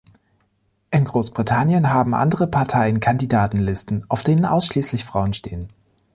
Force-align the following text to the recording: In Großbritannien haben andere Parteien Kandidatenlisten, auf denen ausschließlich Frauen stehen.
In 0.89 1.05
Großbritannien 1.05 1.91
haben 1.93 2.15
andere 2.15 2.47
Parteien 2.47 2.99
Kandidatenlisten, 3.01 4.03
auf 4.09 4.23
denen 4.23 4.45
ausschließlich 4.45 5.05
Frauen 5.05 5.35
stehen. 5.35 5.67